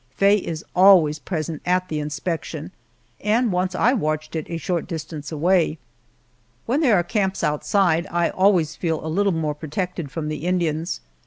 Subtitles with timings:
[0.15, 2.71] Faye is always present at the inspection,
[3.23, 5.77] and once I watched it a short distance away.
[6.65, 11.01] When there are camps outside I always feel a little more protected from the Indians.